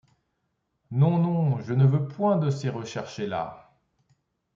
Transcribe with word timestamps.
Non, 0.89 1.19
non, 1.19 1.61
je 1.61 1.73
ne 1.75 1.85
veux 1.85 2.07
point 2.07 2.37
de 2.37 2.49
ces 2.49 2.69
recherchés-là! 2.69 3.77